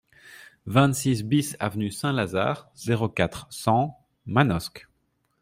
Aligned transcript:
vingt-six 0.65 1.21
BIS 1.23 1.55
avenue 1.59 1.91
Saint-Lazare, 1.91 2.71
zéro 2.73 3.07
quatre, 3.07 3.45
cent, 3.51 4.03
Manosque 4.25 4.87